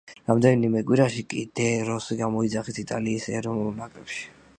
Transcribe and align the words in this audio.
რამდენიმე 0.29 0.79
კვირაში 0.91 1.25
კი 1.33 1.43
დე 1.59 1.67
როსი 1.89 2.17
გამოიძახეს 2.21 2.81
იტალიის 2.85 3.29
ეროვნულ 3.41 3.77
ნაკრებში. 3.83 4.27